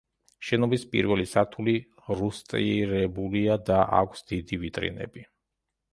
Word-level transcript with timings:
შენობის 0.47 0.85
პირველი 0.93 1.25
სართული 1.33 1.75
რუსტირებულია 2.21 3.59
და 3.69 3.81
აქვს 3.99 4.29
დიდი 4.33 4.61
ვიტრინები. 4.65 5.29